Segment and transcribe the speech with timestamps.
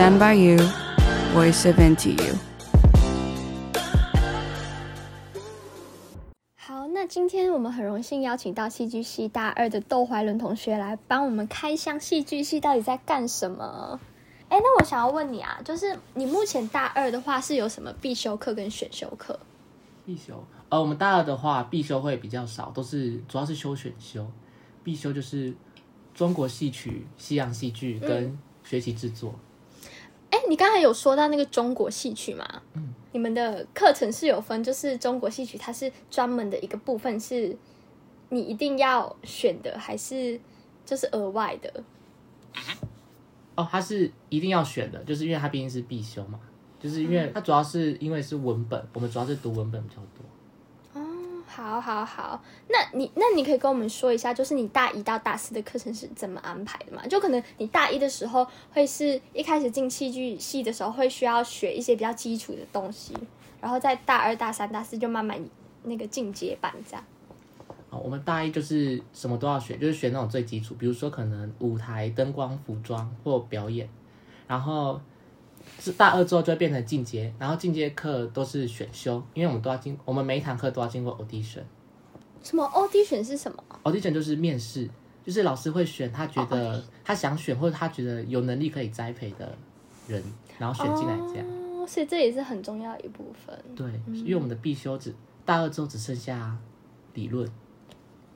[0.00, 0.56] Stand by you,
[1.34, 2.34] voice of NTU。
[6.56, 14.00] 好，那今天我们很荣幸邀请到戏剧系大二的窦怀伦同学来帮我们开箱戏剧系到底在干什么。
[14.48, 19.38] 哎，那我想要问你啊，就是你目前大二的话是有什么必修课跟选修课？
[20.06, 24.26] 必修，呃，我们大二的话必修会比较少，都是主要是修选修。
[24.82, 25.52] 必修就是
[26.14, 29.34] 中国戏曲、西洋戏剧跟学习制作。
[30.30, 32.62] 哎、嗯，你刚才有说到那个中国戏曲吗？
[32.74, 37.56] 嗯，你们的课程是有分，就是中国戏曲它是专门的一个部分，是
[38.28, 40.40] 你一定要选的，还是
[40.84, 41.82] 就是额外的？
[43.56, 46.38] 哦，它是一定要选的，就是因为它毕竟是必修嘛，
[46.78, 50.24] 就是因为它主要是因为是文本，我们主要是读文本比较多。
[51.62, 57.06] 好好好，那你那你可以跟我们说一下，就是你大一到大四的课程是怎么安排的吗？
[57.06, 63.14] 就可能你大一的时候会是一开始进戏剧系的时候会需要学一些比较基础的东西，
[63.60, 65.38] 然后在大二、大三、大四就慢慢
[65.82, 67.04] 那个进阶版这样。
[67.90, 73.88] 哦，我们大一就是什么都要学，就是学那种最基础，比如说可能舞台灯光、服装或表演，
[74.46, 75.00] 然后。
[75.78, 81.62] 是大二之后就会变成进阶，然后进阶课都是选修，因为我们都要经，我们每一堂课都要经过 audition。
[82.42, 84.88] 什么 audition 是什么？audition 就是面试，
[85.24, 89.56] 就是老师会选他觉得他想选或者他觉得有能力可以栽培的
[90.08, 90.22] 人，
[90.58, 91.46] 然后选进来这样。
[91.46, 93.58] 哦，所以这也是很重要一部分。
[93.76, 96.56] 对，因为我们的必修只大二之后只剩下
[97.14, 97.46] 理论。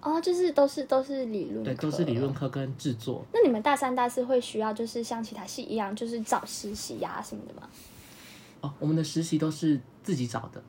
[0.05, 3.25] 哦，就是都是都是理论课，对，都是理论课跟制作。
[3.33, 7.67] 那你们大三、大四会需要就是像其他系一样，就是找实习呀、啊、什么的吗？
[8.61, 10.63] 哦，我们的实习都是自己找的。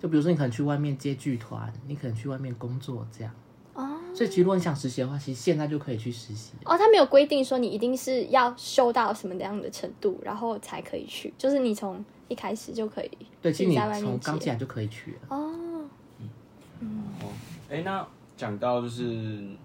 [0.00, 3.34] 就比如说，你可能去外面接剧团，你可能去外面工作这样。
[3.74, 3.98] 哦。
[4.14, 6.52] 所以，其实如果你想实习的话，其实现在就可以去实习。
[6.64, 13.10] 哦，他没有规定说你一定是要修到什么样的程度，然后才可以去，就是你从一开始就可以。
[13.42, 15.36] 对，其实你从刚进来就可以去了。
[15.36, 15.88] 哦。
[16.78, 17.02] 嗯。
[17.22, 17.26] 哦。
[17.68, 18.06] 哎，那。
[18.38, 19.04] 讲到就是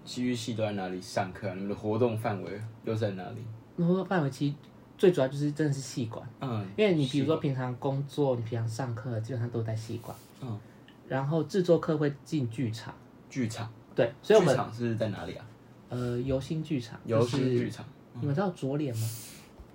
[0.04, 1.54] 戏剧系都在哪里上课啊？
[1.54, 3.36] 你们的活动范围又在哪里？
[3.78, 4.54] 活动范围其实
[4.98, 10.58] 最主要就是真的是戏馆，嗯，因为你比如说平常工作，你平常上课基本上都在戏馆，嗯，
[11.06, 12.92] 然后制作课会进剧场，
[13.30, 15.46] 剧场对，所以我们剧场是在哪里啊？
[15.90, 17.86] 呃，游心剧场，游心剧场，
[18.18, 19.06] 你们知道左脸吗？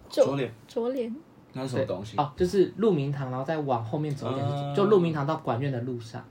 [0.10, 1.16] 左脸，左脸，
[1.54, 2.18] 那是什么东西？
[2.18, 6.22] 哦，就是鹿鸣堂，然后再往后面走一点，嗯、就鹿鸣堂到管院的路上。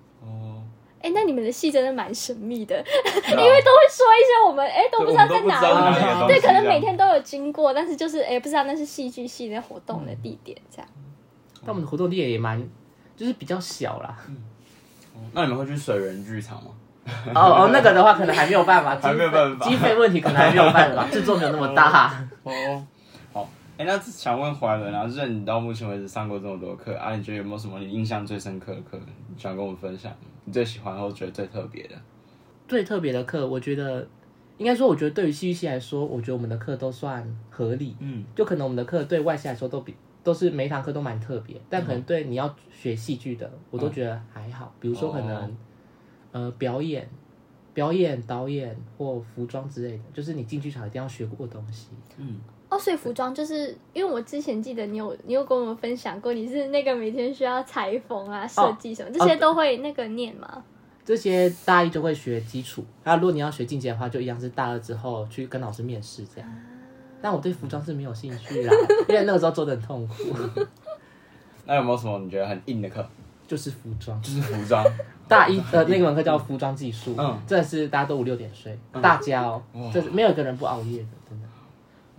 [1.09, 2.77] 哎，那你们的戏真的蛮神秘的，
[3.31, 5.59] 因为都会说一些我们哎都不知道在哪
[5.91, 10.89] 里，对，可能每天都有经过，但是就是哎不知道那是戏剧系的活动的地点这样。
[11.61, 12.63] 但我们的活动地点也蛮，
[13.17, 14.17] 就是比较小啦。
[15.33, 16.71] 那你们会去水人剧场吗？
[17.35, 22.13] 哦哦，那个的话可能还没有办法，还没有办法，经费问题可能还没有办法，制作没有那么大。
[22.43, 22.87] 哦，
[23.79, 28.99] 好，哎，那想问怀伦啊，就是你到目前为止上过这么多课啊，你觉得有没有什么你印象最深刻的课，
[29.37, 30.13] 想跟我们分享？
[30.45, 31.95] 你最喜欢或觉得最特别的？
[32.67, 34.05] 最特别的课，我觉得
[34.57, 37.97] 应该说，我觉得对于戏剧系来说，我觉得我们的课都算合理。
[38.01, 39.95] 嗯，就可能我们的课对外系来说都比
[40.25, 44.75] 都是每一堂课都蛮特别，但可能对你要学戏剧的，我都觉得还好。
[44.81, 45.51] 比如说可能、哦、
[46.33, 47.09] 呃表演、
[47.73, 51.91] 表演导演或服装之类的，就是你进剧场一定要学过的东西。
[52.17, 52.41] 嗯。
[52.71, 60.47] 哦，所以服装就是因为我之前记得你有你有跟我们分享过，你是那个每天需要裁缝啊、设计什么、哦、这些都会那个念吗？
[60.53, 60.63] 哦、
[61.05, 66.51] 这些大一就会学基础，那如果你要学进阶的话，就一样是大二之后去跟老师面试这样。
[66.51, 66.57] 啊、
[67.23, 68.75] 但我对服装是没有兴趣啦，
[69.09, 70.15] 因为那个时候做的很痛苦。
[71.65, 73.07] 那有没有什么你觉得很硬的课？
[73.47, 74.85] 就是服装，就是服装。
[75.27, 79.63] 大一的那个门课叫服装技术，嗯，这是大家都五六点睡，嗯、大家哦，
[79.93, 81.48] 这是没有一个人不熬夜的，真的。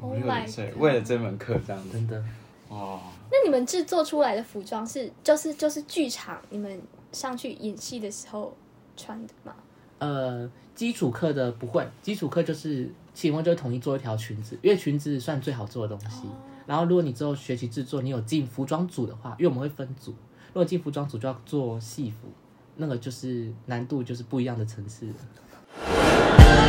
[0.02, 2.24] Oh my God 为了这门课这样子，真的
[2.70, 3.00] 哦。
[3.32, 8.56] 那你们制作出来的服装是就是就是剧场你们上去演戏的时候
[8.98, 9.54] 穿的吗？
[10.00, 16.22] 呃，基础课的不会，基础课就是期末就会统一做一条裙子，因为裙子算最好做的东西。
[16.22, 16.36] Oh.
[16.66, 20.12] 然后如果你之后学习制作，你有进服装组的话，因为我们会分组，
[20.48, 22.30] 如果进服装组就要做戏服，
[22.78, 25.08] 那个就是难度就是不一样的层次。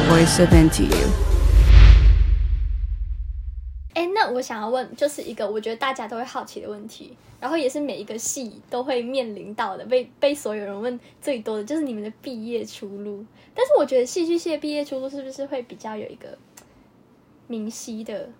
[0.08, 1.29] Voice of NTU
[4.40, 13.22] 我想要问，就是一个我觉得大家都会好奇的问题，然后也是每一个系都会面临到的，被被所有人问最多的就是你们的毕业出路。
[13.54, 16.38] 但是我觉得戏剧系的毕业出路是不是会比较有一个
[17.48, 18.30] 明晰的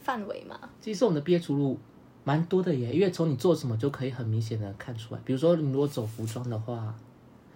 [0.00, 0.60] 范围嘛？
[0.78, 1.78] 其实我们的毕业出路
[2.22, 5.20] 蛮多的耶，因为从你做什么就可以很明显的看出来。
[5.24, 6.94] 比如说，你如果走服装的话，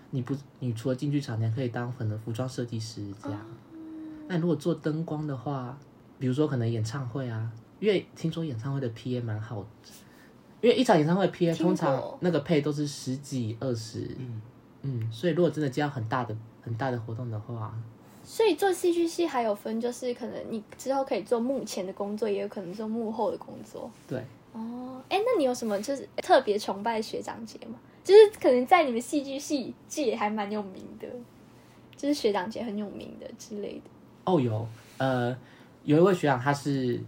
[0.08, 3.46] 你不你除了进剧场，你还可以当可能服装设计师这样。
[4.26, 5.78] 那如果做灯光的话，
[6.22, 9.66] 比如说，可能演唱会啊，因为听说演唱会的 PA 蛮好的，
[10.60, 14.40] 因为一场演唱会 PA 通常那个配都是十几二十，嗯
[14.82, 17.76] 嗯，所以如果真的接到很大的很大的活动的话，
[18.22, 23.90] 所以做戏剧系还有分，就是可能你之后可以做幕前的工作，也有可能做幕后的工作。
[24.06, 27.74] 对，哦，哎，那你有什么就是特别崇拜的学长姐吗？
[28.04, 31.08] 就是可能在你们戏剧系界还蛮有名的，
[31.96, 33.90] 就是学长姐很有名的之类的。
[34.24, 34.64] 哦，有，
[34.98, 35.36] 呃，
[35.84, 37.00] 有一位学长他是。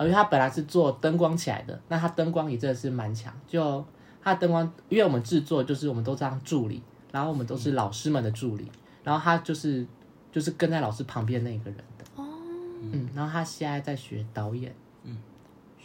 [0.00, 3.34] 因为他本来是做灯光起来的，那他灯光也真的是蛮强。
[3.48, 3.84] 就
[4.22, 6.80] 他灯光，因为我们制作就是我们都这样助理，
[7.10, 8.70] 然后我们都是老师们的助理，
[9.02, 9.84] 然后他就是
[10.30, 12.04] 就是跟在老师旁边那个人的。
[12.14, 12.24] 哦。
[12.80, 14.72] 嗯，然后他现在在学导演。
[15.02, 15.18] 嗯。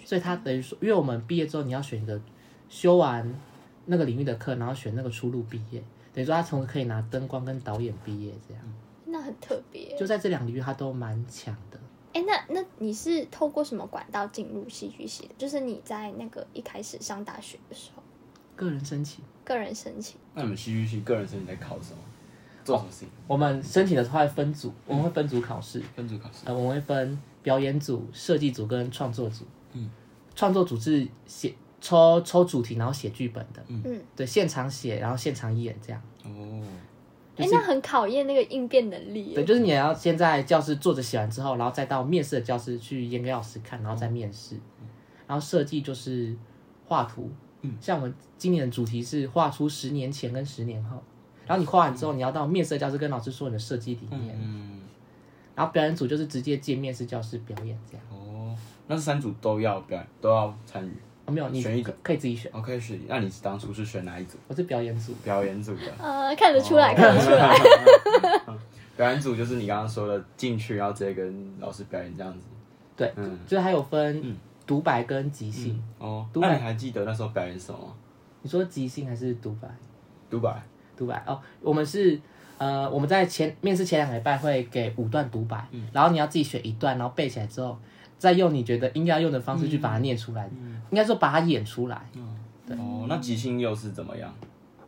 [0.06, 2.22] 所以他等于说，因为我们毕业之后你要选一个
[2.70, 3.28] 修完
[3.86, 8.64] 那个领域的课，然后选那个出路毕业，等于说他从可以拿灯光跟导演毕业这样。
[9.08, 9.98] 那很特别。
[9.98, 11.80] 就在这两个领域，他都蛮强的。
[12.14, 15.34] 哎，那那你是透过什么管道进入戏剧系的？
[15.38, 18.04] 就是你在那个一开始上大学的时候，
[18.56, 19.24] 个人申请。
[19.44, 20.18] 个人申请。
[20.36, 21.98] 那你们戏剧系个人申请在考什么？
[22.64, 23.10] 做什么事情？
[23.28, 25.82] 我们申请的时候会分组，我们会分组考试。
[25.96, 26.46] 分组考试。
[26.46, 29.44] 呃，我们会分表演组、设计组跟创作组。
[29.74, 29.90] 嗯。
[30.36, 33.62] 创作组是写抽抽主题，然后写剧本的。
[33.68, 34.02] 嗯。
[34.16, 36.02] 对，现场写，然后现场演这样。
[36.24, 36.53] 哦。
[37.36, 39.34] 哎、就是，那很考验那个应变能力。
[39.34, 44.56] 对，就是你要先在教室坐着写完之后，然后再到面试的教室去演给老师看，然后再面试。
[44.56, 44.88] 嗯、
[45.28, 46.36] 然后设计就是
[46.86, 47.32] 画图，
[47.62, 51.02] 嗯，像我们今年的主题是画出十年前跟十年后。
[51.46, 54.38] 然后你画完之后，你要到面试的教室跟老师说你的设计理念。
[54.40, 54.82] 嗯。
[55.56, 58.06] 然后表演组就是直接进面试教室表演这样。
[58.12, 58.56] 哦，
[58.88, 60.96] 那三组都要表演，都要参与。
[61.26, 62.52] 哦，没有，你选一个可以自己选。
[62.54, 63.00] 哦，可以选。
[63.08, 64.38] 那你当初是选哪一组？
[64.48, 65.14] 我是表演组。
[65.24, 65.84] 表演组的。
[65.98, 68.58] 呃，看得出来，哦、看得出来。
[68.98, 72.40] 表演组就是你刚刚说的进去，然后直接跟老师表演这样子。
[72.98, 74.36] 对，嗯，就是还有分
[74.68, 76.06] 独白跟即兴、嗯。
[76.08, 76.28] 哦。
[76.36, 77.80] 那你还记得那时候表演什么？
[78.42, 79.68] 你说即兴还是独白？
[80.30, 80.62] 独白，
[80.98, 81.24] 独白。
[81.26, 82.20] 哦，我们是
[82.58, 87.80] 呃，我们在前面试前两个礼拜会给五段独白、嗯，然后你要自己选一段，然后背起来之后。
[88.24, 92.10] 再用你觉得应该用的方式去把它念出来，嗯、应该说把它演出来。
[92.16, 94.34] 嗯、对哦，那即兴又是怎么样？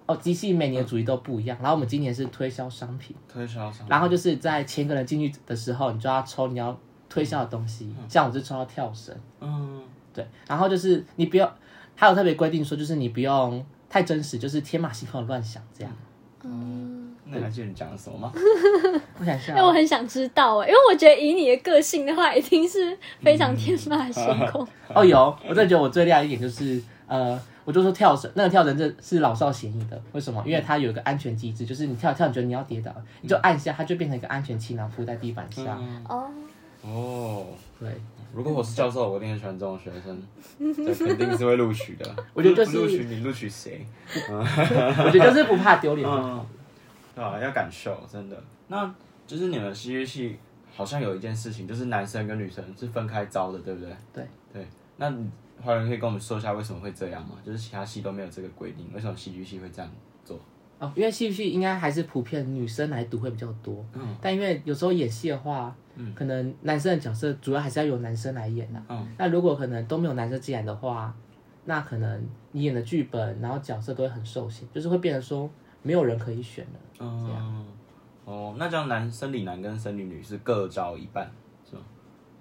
[0.06, 1.58] 哦，即兴每年的主题都不一样。
[1.58, 3.88] 然后我们今年是推销商品，推销商品。
[3.90, 6.80] 然后就是在前个人进去的时候，你就要抽你要
[7.10, 7.94] 推销的东西。
[8.00, 9.14] 嗯、像我就抽到跳绳。
[9.42, 9.82] 嗯，
[10.14, 10.26] 对。
[10.48, 11.54] 然后就是你不要，
[11.94, 15.94] 还有特别规定说，就是你不用太真实，就是天马行空的乱想这样。
[16.46, 16.85] 嗯。
[17.27, 18.31] 那你还记得你讲了什么吗？
[19.19, 19.54] 我想笑。
[19.54, 24.68] 因为我很想知道哎，因为我觉得以你的个性的话，一定是非常天马行空。
[24.94, 30.00] 哦，有，我真的觉得我最厉害的一点就是，呃，我就说跳绳，那个跳绳这是老少咸宜的。
[30.12, 30.44] 为什么？
[30.45, 35.77] 因为它有一个安全机制，就是你跳跳，你觉得你要跌倒，你就按下，它就变成一个安全气囊铺在地板上。
[36.07, 36.30] 哦、
[36.83, 37.45] 嗯、哦，
[37.80, 37.89] 对。
[38.33, 40.22] 如果我是教授，我一定很喜欢这种 学生，
[40.60, 42.06] 对，肯定是会录取的。
[42.33, 43.86] 我觉得就是录取你录取谁？
[44.30, 46.06] 我觉得就是不怕丢脸。
[46.07, 46.45] 嗯
[47.16, 48.44] 啊，要感受，真的。
[48.68, 48.94] 那
[49.26, 50.38] 就是你们戏剧系
[50.76, 53.96] 好像有一件事情，就是男生跟女生是分开招的，对不对？
[54.14, 54.68] 对对。
[54.98, 55.10] 那
[55.62, 57.36] 华伦可以跟我们说一下为什么会这样吗？
[57.46, 59.90] 就是其他系都没有这个规定，为什么戏剧系会这样
[60.24, 60.40] 做？
[60.78, 63.84] 哦，因为戏剧系应该还是普遍女生来读会比较多。
[63.94, 64.16] 嗯。
[64.22, 68.82] 但因为有时候演戏的话，嗯，可能男生的角色主要还是要由男生来演的。
[68.90, 69.08] 嗯。
[69.18, 71.16] 那如果可能都没有男生进来的话，
[71.64, 75.50] 那可能你演的剧本，然后角色都会很受限，就是会变成说
[75.86, 76.80] 没有人可以选了。
[77.00, 77.65] 嗯，
[78.25, 81.30] 哦，那这样男生理男跟生理女是各招一半，
[81.70, 81.84] 是吗？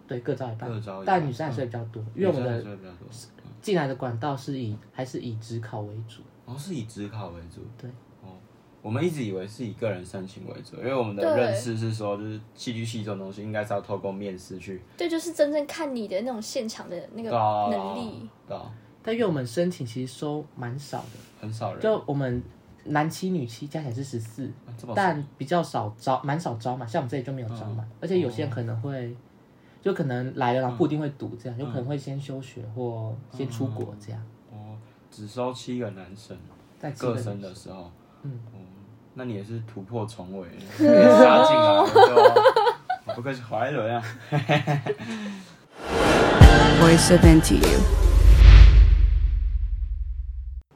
[0.08, 2.78] 对，各招一半，各招一半，但女生还是比较多，嗯、因为我们的
[3.60, 6.22] 进来的管道是以还是以职考为主。
[6.46, 7.60] 哦，是以职考为主。
[7.76, 7.90] 对。
[8.22, 8.32] 哦，
[8.80, 14.80] 我们一直以为是以个人申请为主，因为我们的认识是说，就是戏剧系这种东西应该是要透过面试去。
[14.96, 18.26] 对，就是真正看你的那种现场的那个能力。
[18.48, 18.72] 对啊。
[19.02, 21.82] 但因为我们申请其实收蛮少的，很少人。
[21.82, 22.42] 就我们。
[22.84, 24.50] 男七女七加起来是十四，
[24.94, 26.86] 但比较少招，蛮少招嘛。
[26.86, 29.16] 像我们这里就没有招嘛，嗯，而且有些人可能会，哦，
[29.82, 34.22] 就可能来了然后不一定会读，这样，嗯，有可能会先休学或先出国这样。
[34.50, 34.76] 哦，
[35.10, 36.36] 只收七个男生，
[36.78, 37.40] 在个生。
[37.40, 37.90] 的时候，
[38.22, 38.58] 嗯，哦，
[39.14, 42.34] 那你也是突破重围， 杀进来，
[43.14, 44.02] 不愧是怀伦啊。
[46.80, 48.13] Voice of NTU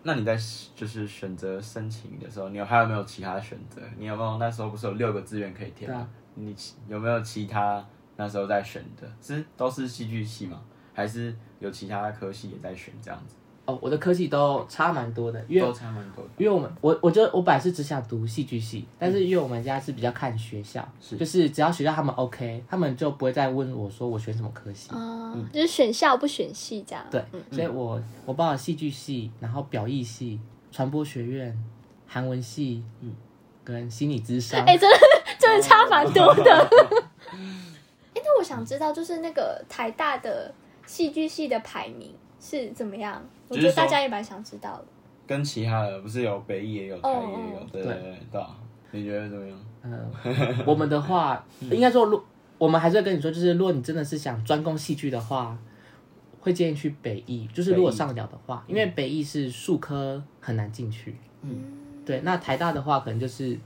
[0.02, 0.38] 那你在
[0.74, 3.82] 就是选择申请的时候，你有还有没有其他选择？
[3.98, 5.98] 你有没有那时候不是有六个志愿可以填吗？
[5.98, 6.08] 啊？
[6.34, 6.54] 你
[6.86, 7.84] 有没有其他
[8.16, 9.10] 那时候在选的？
[9.20, 10.62] 是都是戏剧系吗？
[10.94, 13.36] 还是有其他科系也在选这样子？
[13.68, 16.30] 哦，我的科系都差蛮多的，因为都差蛮多的。
[16.38, 24.90] 因为我们我我觉得我本来是只想读戏剧系，但是因为我们家是比较看学校，是就是只要学校他们 OK，他们就不会再问我说我选什么科系。
[24.94, 27.04] 哦就是选校不选系这样。
[27.10, 27.22] 对，
[27.52, 30.40] 所以我我报了戏剧系，然后表艺系、
[30.72, 31.54] 传播学院、
[32.06, 33.14] 韩文系，嗯，
[33.62, 34.58] 跟心理咨商。
[34.60, 34.96] 哎、欸，真的
[35.38, 36.42] 真的差蛮多的。
[37.30, 40.50] 哎、欸，那我想知道，就是那个台大的
[40.86, 43.22] 戏剧系的排名是怎么样？
[43.48, 44.84] 我觉得大家也蛮想知道的。
[45.26, 48.42] 跟其他的不是有北艺也有台艺也有，对对对，
[48.92, 49.58] 你觉得怎么样？
[49.82, 52.22] 嗯，我们的话， 应该说，如
[52.56, 55.56] 我们还是会跟你说，就是如果你真的是想专攻戏剧的话，
[56.40, 57.46] 会建议去北艺。
[57.52, 61.16] 就是如果上得了的话，因为北艺是数科很难进去。
[61.42, 61.50] 嗯，
[62.06, 62.20] 对。
[62.22, 63.58] 那台大的话，可能就是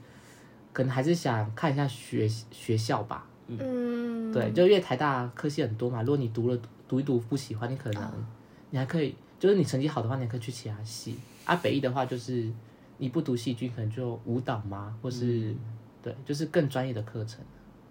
[0.72, 3.24] 可能还是想看一下学学校吧。
[3.46, 6.02] 嗯，对，就因为台大科系很多嘛。
[6.02, 8.02] 如果你读了读一读不喜欢，你可能
[8.72, 11.16] 你还可以，就是你成绩好的话，你还可以去其他系。
[11.44, 12.50] 啊，北艺的话就是
[12.96, 15.56] 你不读戏剧，可能就舞蹈嘛，或是、嗯、
[16.02, 17.40] 对，就是更专业的课程。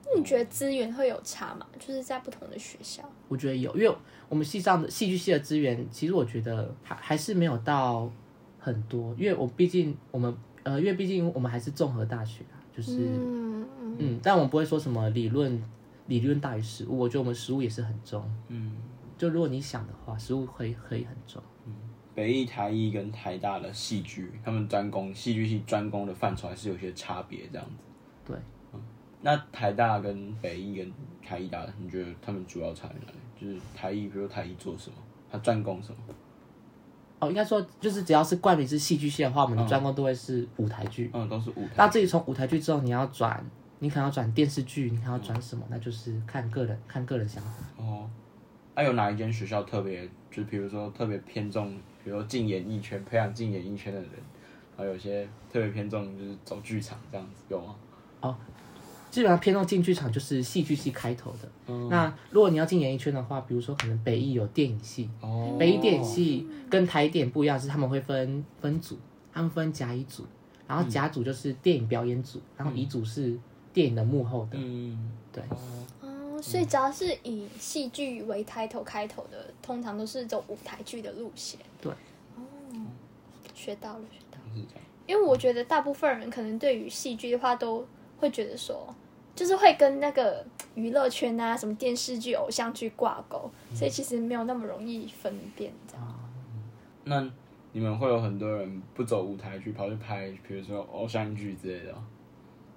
[0.03, 1.65] 那你觉得资源会有差吗？
[1.79, 3.07] 就是在不同的学校？
[3.27, 3.95] 我觉得有，因为
[4.27, 8.11] 我们系上的戏剧系的资源，其实我觉得还还是没有到
[8.59, 9.15] 很多。
[9.19, 15.63] 因为我毕竟我们呃，因为毕竟我们还是综合大学啊，就是嗯嗯，嗯，但我们不会说什么理论
[16.07, 16.97] 理论大于实物。
[16.97, 18.23] 我觉得我们实物也是很重。
[18.47, 18.73] 嗯，
[19.21, 21.39] 就如果你想的话，实务会可以很重。
[22.15, 27.83] 北艺、台艺跟台大的戏剧，他们专攻戏剧系专攻的范畴还是有些差别，这样子。
[28.25, 28.35] 对，
[28.73, 28.81] 嗯，
[29.21, 30.91] 那台大跟北艺跟
[31.23, 33.17] 台艺大，你觉得他们主要差在哪里？
[33.39, 34.95] 就是台艺，比如台艺做什么？
[35.31, 35.97] 他专攻什么？
[37.19, 41.11] 哦，应该说就是只要是冠名是戏剧系的话，我们的专攻都会是舞台剧。
[41.13, 41.73] 嗯，都是舞台。
[41.77, 43.45] 那自己从舞台剧之后，你要转，
[43.77, 45.63] 你可能要转电视剧，你可能要转什么？
[45.67, 47.80] 嗯，那就是看个人，看个人想法。
[48.73, 50.07] 哦，还、啊、有哪一间学校特别？
[50.31, 51.77] 就比如说特别偏重？
[52.03, 54.09] 比如说进演艺圈，培养进演艺圈的人，
[54.77, 57.75] 还有一些特别偏重就是走剧场这样子，有吗？
[58.21, 58.35] 哦，
[59.11, 61.49] 基本上偏重进剧场就是戏剧系开头的。
[61.67, 68.97] 嗯，那如果你要进演艺圈的话，比如说可能北艺有电影系，哦，北艺电影系跟台电不一样，是他们会分分组，
[69.31, 70.25] 他们分甲乙组，
[70.67, 73.37] 然后甲组就是电影表演组，嗯，然后乙组是
[73.73, 74.57] 电影的幕后的。
[74.57, 75.43] 嗯，对。
[75.49, 75.57] 哦，
[76.41, 81.59] 所以只要是以戏剧为开头开头的，通常都是走舞台剧的路线。
[81.79, 81.91] 对，
[82.35, 82.41] 哦，
[83.53, 84.63] 学到了，学到了。
[85.07, 87.85] 因为我觉得大部分人可能对于戏剧的话，都
[88.19, 88.93] 会觉得说，
[89.35, 90.45] 就是会跟那个
[90.75, 96.19] 娱乐圈啊，什么电视剧、偶像剧挂钩，所以其实没有那么容易分辨这样。
[97.03, 97.29] 那
[97.73, 101.91] 你们会有很多人不走舞台剧，跑去拍，比如说偶像剧之类的。
[101.93, 102.03] 哦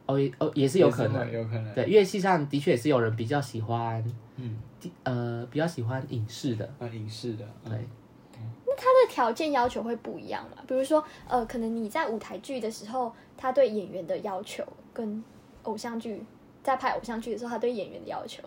[0.07, 0.19] 哦，
[0.55, 1.75] 也是有可能，有可能。
[1.75, 4.05] 对，乐器上的确也是有人比较喜欢，
[4.37, 4.59] 嗯，
[5.03, 7.73] 呃，比较喜欢影视的，啊，影视的，对。
[8.67, 10.63] 那他的条件要求会不一样嘛？
[10.67, 15.23] 比如说，呃，可能你在舞台剧的时候，他对演员的要求跟
[15.63, 16.23] 偶像剧
[16.63, 18.43] 在拍偶像剧的时候，他对演员的要求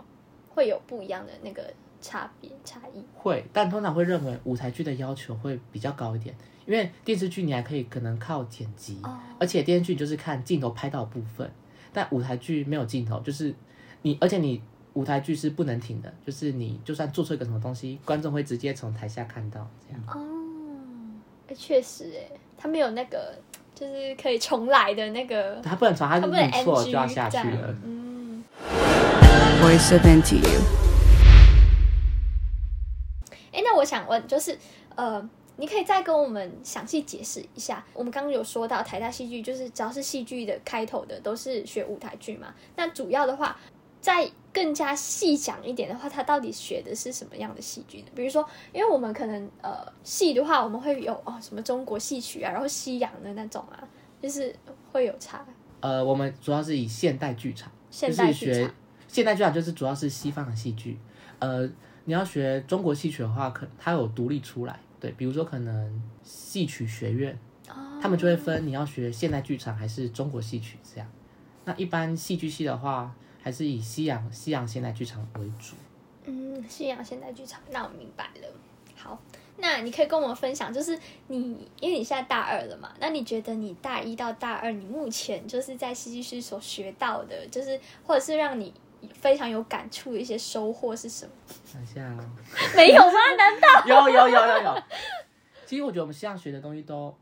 [0.50, 3.04] 会有不一样的那个差别差异。
[3.16, 6.36] 会，但通常会认为舞台剧的要求会比较高一点。
[6.68, 9.14] 因为电视剧你还可以可能靠剪辑，oh.
[9.40, 11.50] 而且电视剧就是看镜头拍到部分，
[11.94, 13.56] 但舞台剧没有镜头，就是
[14.02, 20.04] 你，而且你舞台剧是不能停的，就是你就算做错一个什么东西，观众会直接从台下看到这样。
[20.08, 20.20] 哦，
[21.48, 23.34] 哎，确实，哎，他没有那个
[23.74, 27.74] 就是可以重来的那个，他不能重，他不能错就要下去了。
[27.86, 28.44] 嗯。
[29.62, 30.60] Voice of NTU。
[33.54, 34.58] 哎，那我想问，就是
[34.96, 35.30] 呃。
[35.58, 42.54] 你可以再跟我们详细解释一下，我们刚刚有说到台大戏剧，就是只要是戏剧的开头的都是学舞台剧嘛。
[42.76, 43.58] 那主要的话，
[44.00, 48.06] 再更加细讲一点的话，它到底学的是什么样的戏剧呢？
[48.16, 53.84] 比如说，因为我们可能呃戏的话，我们会有哦什么中国戏曲啊，然后西洋的那种啊，
[54.22, 54.56] 就是
[54.92, 55.44] 会有差。
[55.80, 58.74] 呃，我们主要是以现代剧场，现代剧场，
[59.08, 61.00] 现代剧场就是主要是西方的戏剧。
[61.40, 61.68] 呃，
[62.06, 64.80] 你要学中国戏曲的话，可它有独立出来。
[65.00, 67.38] 对，比如说可能戏曲学院
[67.70, 67.78] ，oh.
[68.02, 71.08] 他们就会分你要学现代剧场还是中国戏曲这样。
[71.66, 75.76] 那一般戏剧系的话，还是以西洋西洋现代剧场为主。
[76.26, 78.50] 嗯，西洋现代剧场，那我明白了。
[78.96, 79.20] 好，
[79.58, 88.74] 那你可以跟我们分享，就是你因为你现在大二了嘛，那你觉得你大一到大二，你目前就是在戏剧系所学到的，就是或者是让你。
[89.14, 91.32] 非常有感触的一些收获是什么？
[91.66, 92.18] 想一下啊，
[92.76, 93.14] 没有吗？
[93.38, 94.84] 难道有有有有有？
[95.66, 97.14] 其实我觉得我们现在学的东西都，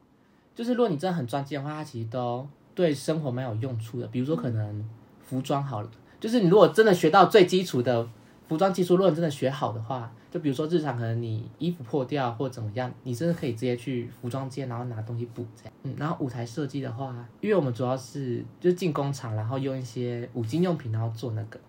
[0.54, 4.08] 就是如果你真的很专精的话，它其实都对生活蛮有用处的。
[4.08, 4.90] 比如说可能
[5.26, 5.90] 服装好了，
[6.20, 8.08] 就是你如果真的学到最基础的
[8.48, 15.74] 服装技术，如果你真的学好的话，就比如说日常可能你衣服破掉或怎么样，你真的可以直接去服装间，然后拿东西补这样。
[15.84, 21.60] 嗯，然后舞台设计的话，因为我们主要是就是进工厂，然后用一些五金用品，然后做那个。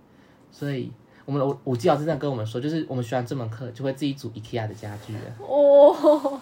[0.58, 0.90] 所以
[1.26, 5.20] 我们的五 G 老师真的跟我们说，就是我们学完这门课就会自己组 IKEA 的家具了。
[5.40, 6.40] 哦，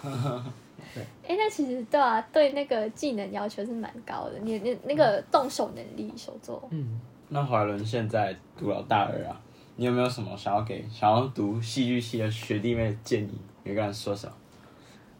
[0.93, 6.65] 对，哎、欸，那其实对啊，对那个技能要求是蛮高的，你你那个动手能力、手作。
[6.71, 9.37] 嗯，那怀伦现在读了大二啊，
[9.75, 13.37] 你有没有什么想要给想要读戏剧系的学弟妹的建议？
[13.65, 14.33] 你跟他说什么？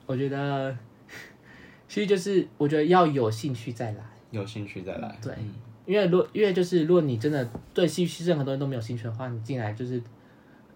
[0.05, 0.77] 我觉得，
[1.89, 5.17] 其实就是我觉得要有兴趣再来，有兴趣再来。
[5.21, 5.53] 对，嗯、
[5.85, 10.01] 因为如果因为就是如果你真的对戏剧系任何东西都没有兴趣的话，你进来就是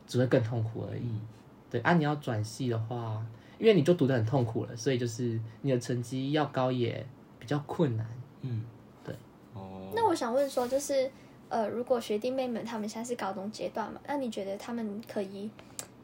[0.08, 1.02] 只会更痛苦而已。
[1.02, 1.22] 嗯、
[1.70, 3.26] 对啊，你要转系的话，
[3.58, 7.06] 因为你就读得很痛苦了，所以就是你的成绩要高也
[7.40, 8.06] 比较困难。
[8.42, 8.64] 嗯，
[9.04, 9.16] 对。
[9.54, 9.92] 哦。
[9.96, 11.10] 那我想问说，就是
[11.50, 15.50] 呃，如果学弟妹们他们现在是高中阶段嘛，那你觉得他们可以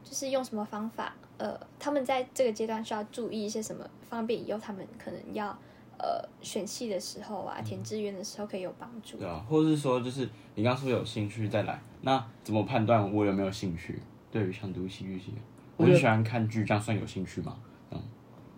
[0.04, 1.14] 就是用什么方法？
[1.38, 5.58] 呃，他们在这个阶段需要注意一些什么，方便以后他们可能要
[5.98, 9.18] 呃选系的时候啊，填志愿的时候可以有帮助。
[9.18, 14.02] 对啊，或者是说，就是你刚说有兴趣再来，那怎么判断我有没有兴趣？
[14.32, 15.34] 对于想读戏剧系，
[15.78, 17.58] 我就喜欢看剧，这样算有兴趣吗？
[17.92, 18.02] 嗯，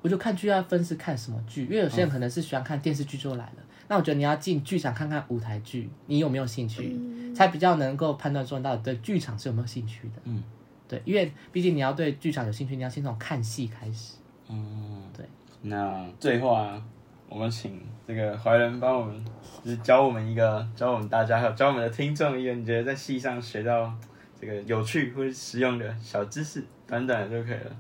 [0.02, 3.56] 我就看剧要分是看什么剧，因为有些人可能是喜欢看电视剧就来了。
[3.58, 10.22] 嗯、那我觉得你要进剧场看看舞台剧，你有没有兴趣，嗯、才比较能够判断说你到底对剧场是有没有兴趣的。
[10.24, 10.44] 嗯。
[10.90, 14.16] 对，因为毕竟你要对剧场有兴趣，你要先从看戏开始。
[14.48, 15.26] 嗯，对。
[15.64, 16.82] 那最后啊，
[17.30, 19.26] 我们请这个怀仁帮我们，
[19.64, 23.94] 就是教我们一个，教我们大家，还有教我们的听众一个，你觉得在戏上学到
[24.40, 27.76] 这个有趣或者实用的小知识，短短的就可以了。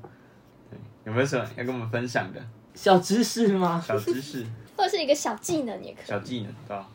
[0.69, 2.41] 对，有没有什么要跟我们分享的？
[2.75, 3.81] 小知识吗？
[3.83, 6.05] 小知识，或者是一个小技能也可以。
[6.05, 6.87] 小技能，对吧？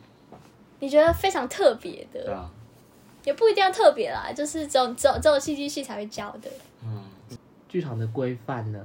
[0.81, 2.25] 你觉得非常特别的？
[2.25, 2.51] 对啊。
[3.25, 6.51] 也不一定要特别啦，就是只有只有只有戏剧系才会教的。
[6.85, 7.05] 嗯，
[7.69, 8.85] 剧场的规范呢？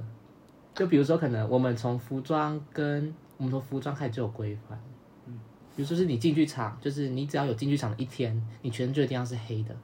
[0.76, 4.78] 就比如说，可能我们从服装跟我们从服装开始就有规范。
[5.26, 5.40] 嗯，
[5.74, 9.74] 比如说是你进剧场，就是你只要有进剧场的一天，你全身就一定要是黑的。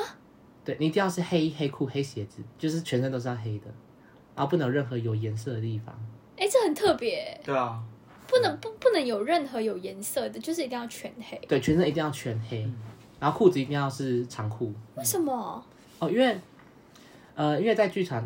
[0.00, 0.06] 啊？
[0.64, 3.66] 对，你一定要是黑黑裤黑鞋子，就是全身都是要黑的，
[4.36, 5.92] 然后不能有任何有颜色的地方。
[6.36, 7.40] 哎、欸，这很特别。
[7.44, 7.82] 对啊。
[8.28, 11.40] 不能不不能有任何有颜色的，就是一定要全黑。
[11.48, 12.64] 对，全身一定要全黑。
[12.64, 12.74] 嗯
[13.18, 14.74] 然后裤子一定要是长裤。
[14.94, 15.64] 为什么？
[15.98, 16.38] 哦，因为，
[17.34, 18.22] 呃，因为在剧场，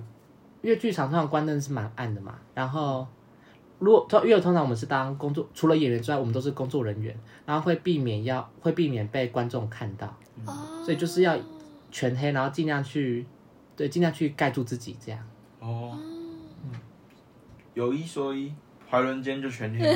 [0.62, 2.36] 因为剧场通常关灯是蛮暗的嘛。
[2.54, 3.06] 然后，
[3.80, 7.12] 如果通，因为通常我们是当工作，除了演员之外，我们都是工作人员，
[7.44, 10.06] 然后会避免要会避免被观众看到，
[10.44, 11.36] 哦，所以就是要
[11.90, 13.26] 全黑，然后尽量去，
[13.74, 15.20] 对，尽量去盖住自己这样。
[15.58, 16.70] 哦，嗯，
[17.74, 18.52] 有一说一。
[18.90, 19.86] 怀伦间就全黑，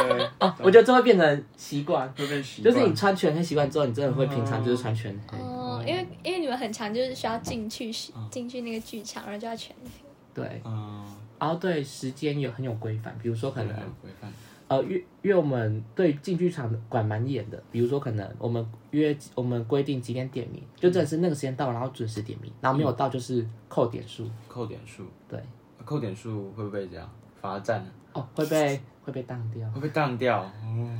[0.64, 2.74] 我觉得这会变成习惯，会变习惯。
[2.74, 5.36] 就是你穿全黑习惯之后，你真的会平常就是穿全黑。
[5.36, 7.92] 哦，因为因为你们很常就是需要进去
[8.30, 9.90] 进去那个剧场，然后就要全黑。
[10.32, 10.62] 对，
[11.42, 14.32] 然后对时间有很有规范，比如说可能规范，
[14.68, 25.42] 呃，约约我们对进剧场管蛮严的，比如说可能我们约我们规定几点点名，就真的是那个时间到，然后准时点名，然后没有到就是扣点数，扣点数，对，
[25.84, 27.84] 扣点数会不会这样罚站？
[28.12, 30.48] 哦，会被会被当掉，会被当掉，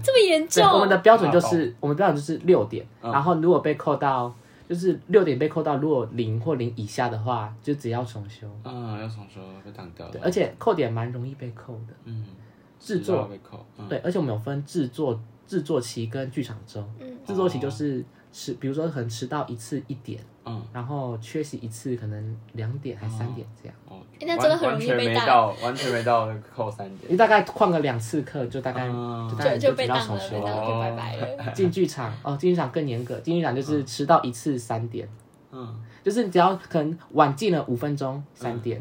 [0.02, 0.66] 这么严重？
[0.66, 4.34] 我们的标准就是，我们标准就是六点，然后如果被扣到，
[4.72, 8.48] 就是六点被扣到，如果零或零以下的话，就只要重修。
[8.64, 10.08] 嗯，要重修被挡掉。
[10.10, 11.92] 对，而且扣点蛮容易被扣的。
[12.04, 12.24] 嗯，
[12.80, 13.62] 制作被扣。
[13.86, 16.82] 对，而且我们有分制作制作期跟剧场周。
[16.98, 23.76] 嗯，制作期就是迟，比如说可能迟到一次一点，嗯，然后缺席一次可能两点还三点这样。
[23.88, 27.10] 哦那真的很容易被到，完全没到扣三点。
[27.10, 30.40] 你大概旷个两次课，就大概就就被当了，就
[30.80, 31.50] 拜拜了。
[31.52, 35.08] 进剧场哦，进剧场更严格，进剧场就是迟到一次三点，
[35.50, 35.74] 嗯，
[36.04, 38.80] 就是你只要可能晚进了五分钟三点，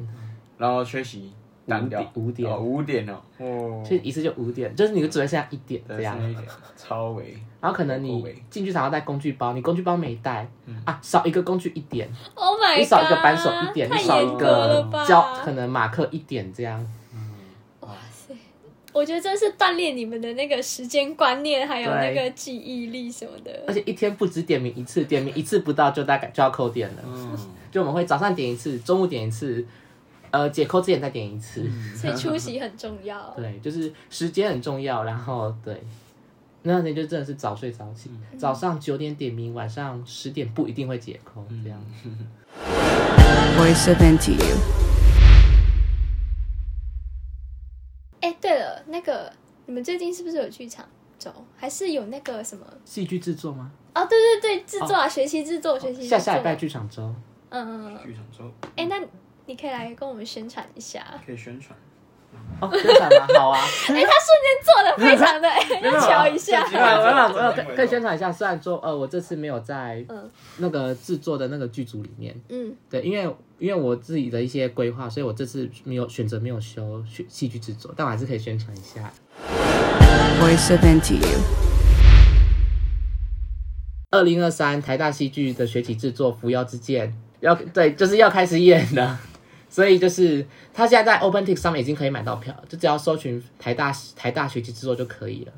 [0.60, 1.34] 然后缺席
[1.72, 6.20] 单掉五点哦五点哦，哦，其实一次就五点，就是你的只会剩下一点这样，
[6.78, 7.36] 超维。
[7.62, 10.48] 然后可能你进去场要带工具包，你工具包没带
[10.84, 12.10] 啊，少一个工具一点。
[12.34, 12.80] Oh my god！
[12.80, 16.84] 你少一个扳手一点，你少一个胶可能马克一点这样。
[17.82, 18.36] 哇塞！
[18.92, 23.64] 我觉得这是锻炼你们的那个时间观念，还有那个记忆力什么的。
[23.68, 27.04] 而且一天不止点名一次，点名一次不到就大概就要扣点了。
[27.06, 27.38] 嗯，
[27.70, 29.64] 就我们会早上点一次，中午点一次，
[30.32, 31.70] 呃，解扣之前再点一次。
[31.96, 33.34] 所以出席很重要。
[33.36, 35.82] 对，就是时间很重要，然后对。
[36.64, 41.82] 那天就真的是早睡早起，嗯、早上九点点名，晚上十点不一定会解扣，这样。
[43.58, 44.58] Voice of NTU。
[48.20, 49.34] 哎，对了，那个
[49.66, 50.86] 你们最近是不是有剧场
[51.18, 51.32] 周？
[51.58, 53.72] 还是有那个什么戏剧制作吗？
[53.96, 56.08] 哦，对对对，制作啊，哦、学习制作，学习。
[56.08, 57.02] 下下礼拜剧场周。
[57.50, 58.00] 嗯嗯嗯。
[58.06, 58.52] 剧场周。
[58.76, 59.02] 哎，那
[59.52, 61.06] 你可以来跟我们宣传一下。
[61.26, 61.78] 可以宣传。
[62.62, 63.28] 哦，宣传吗？
[63.38, 63.60] 好啊。
[63.90, 65.50] 哎，他瞬间做的非常的，
[65.84, 66.64] 要瞧一下。
[66.72, 70.06] 我我我可可以宣传一下，虽然说呃，我这次没有在
[70.60, 79.12] 那个制作的那个剧组里面，嗯，对，因为因为我自己的一些规划，所以我这次没有选择没有修戏剧制作，但我还是可以宣传一下。
[80.40, 81.42] Voice of NTU。
[84.12, 87.10] 二零二三台大戏剧的学期制作《扶摇之剑》
[87.42, 89.20] 要对，就是要开始演了。
[89.72, 95.54] 所以就是他现在在 OpenTix 上面已经可以买到票，就只要搜寻台大台大学期制作就可以了。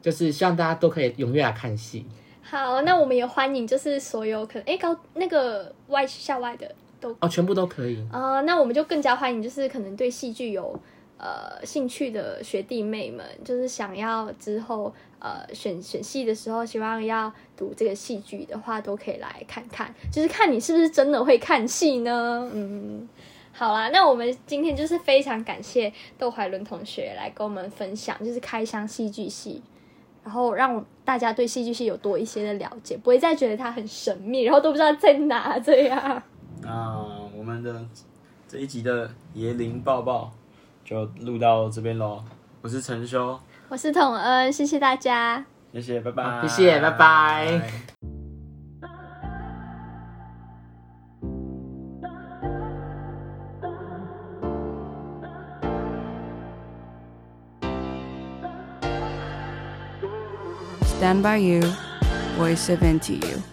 [0.00, 2.06] 就是希望大家都可以踊跃来看戏。
[2.40, 8.02] 好，那我们也欢迎，就是所有可能哎高那个外校外的都哦，全部都可以。
[8.10, 10.74] 呃，那我们就更加欢迎，就是可能对戏剧有
[11.18, 22.50] 呃兴趣的学弟妹们，就是想要之后呃选选戏的时候，希望要读这个戏剧的话，都可以来看看，就是看你是不是真的会看戏呢？
[22.54, 23.06] 嗯。
[23.52, 29.62] 好啦，那我们今天就是非常感谢窦怀伦同学来跟我们分享，就是开箱戏剧系，
[30.24, 36.22] 然后让大家对戏剧系有多一些的了解，不会再觉得它很神秘，然后都不知道在哪这样。
[36.62, 36.96] 那
[37.36, 37.84] 我们的
[38.48, 40.30] 这一集的椰林抱抱
[40.84, 42.22] 就录到这边喽。
[42.62, 47.60] 我是陈修，我是统恩，谢谢大家，谢谢，拜拜，谢谢，拜拜。
[61.10, 61.60] Stand by you,
[62.36, 63.49] voice of NTU.